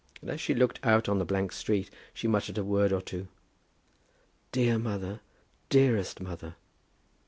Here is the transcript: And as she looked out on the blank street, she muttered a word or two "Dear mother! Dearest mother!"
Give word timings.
And 0.23 0.31
as 0.31 0.41
she 0.41 0.55
looked 0.55 0.79
out 0.83 1.07
on 1.07 1.19
the 1.19 1.25
blank 1.25 1.51
street, 1.51 1.91
she 2.11 2.27
muttered 2.27 2.57
a 2.57 2.63
word 2.63 2.91
or 2.91 3.03
two 3.03 3.27
"Dear 4.51 4.79
mother! 4.79 5.19
Dearest 5.69 6.19
mother!" 6.19 6.55